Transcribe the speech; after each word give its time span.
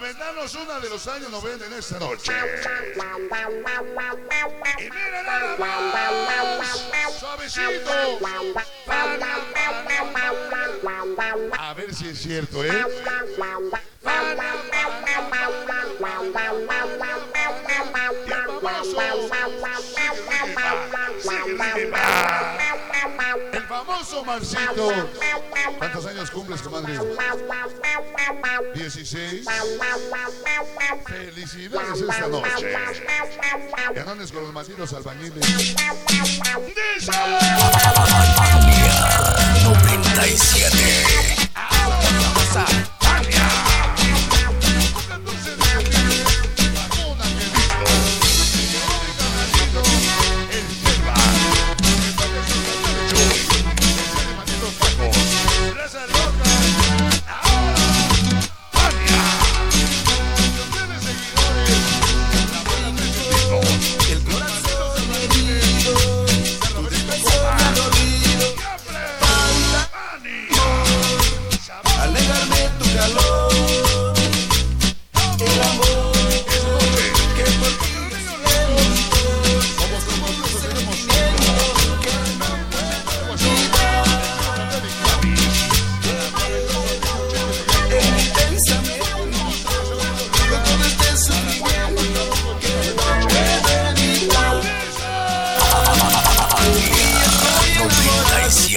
reventarnos 0.00 0.54
una 0.54 0.78
de 0.80 0.88
los 0.90 1.06
años 1.08 1.30
90 1.30 1.66
en 1.66 1.72
esta 1.72 1.98
noche. 1.98 2.32
Y. 7.58 7.68
A 11.58 11.74
ver 11.74 11.94
si 11.94 12.08
es 12.08 12.22
cierto, 12.22 12.64
¿eh? 12.64 12.70
El 23.52 23.62
famoso 23.66 24.24
Marcito. 24.24 24.92
¿Cuántos 25.90 26.12
años 26.12 26.30
cumples, 26.30 26.60
comadre? 26.60 26.98
16. 28.74 29.46
Felicidades 31.06 32.00
esta 32.02 32.28
noche. 32.28 32.76
Que 33.94 34.00
andes 34.00 34.30
con 34.30 34.42
los 34.42 34.52
malditos 34.52 34.92
albañiles. 34.92 35.46
¡Dice! 36.66 37.12
97. 39.64 40.87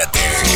Fíjate. 0.00 0.49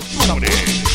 Somebody. 0.00 0.91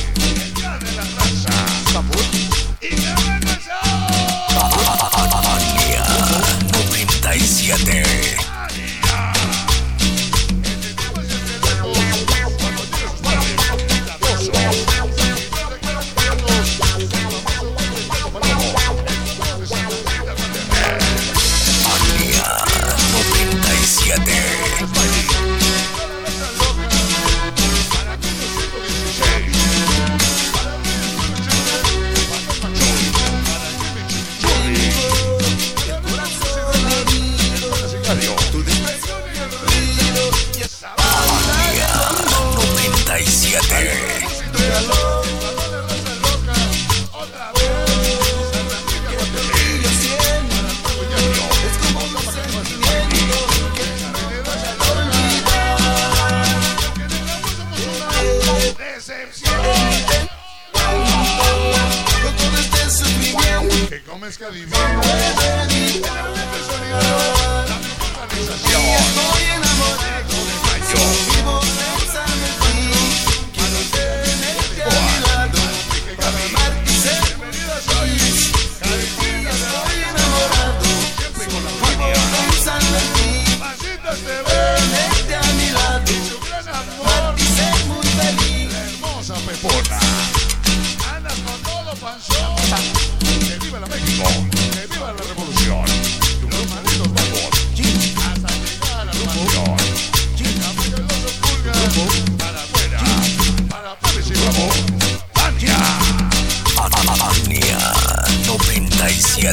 mezcla 64.28 64.50
divina. 64.50 66.37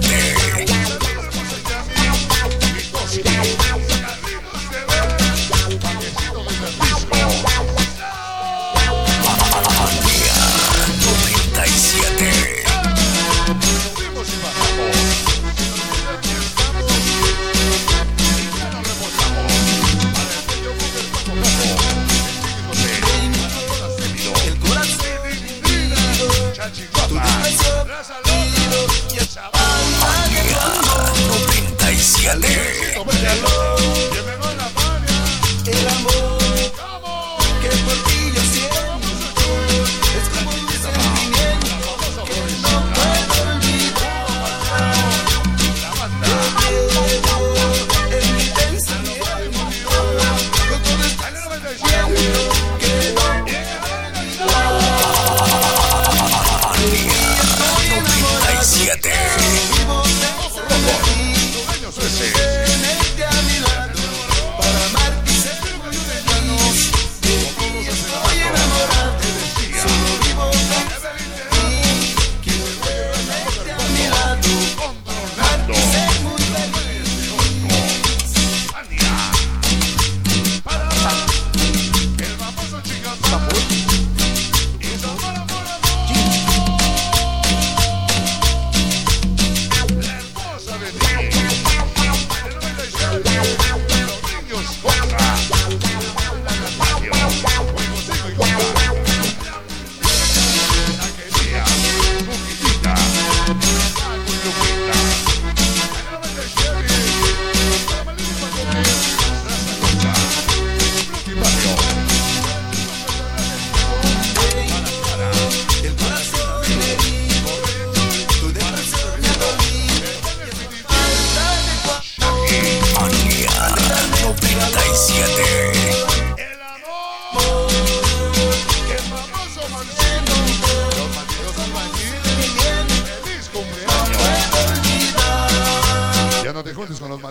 Saturday. 0.05 0.94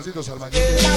Juancito 0.04 0.22
Salvañito. 0.22 0.93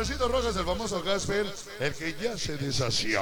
Maxito 0.00 0.28
Rojas, 0.28 0.56
el 0.56 0.64
famoso 0.64 1.02
Gasper, 1.02 1.44
el 1.78 1.94
que 1.94 2.14
ya 2.14 2.34
se 2.38 2.56
deshació. 2.56 3.20